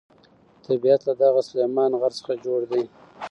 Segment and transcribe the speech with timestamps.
[0.67, 2.83] طبیعت له دغه سلیمان غر څخه جوړ دی.